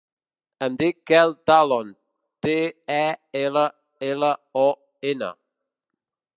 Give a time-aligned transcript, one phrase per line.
[0.67, 1.91] Em dic Quel Tallon:
[2.47, 2.55] te,
[2.95, 3.05] a,
[3.45, 3.67] ela,
[4.11, 4.33] ela,
[4.67, 4.69] o,
[5.15, 5.33] ena.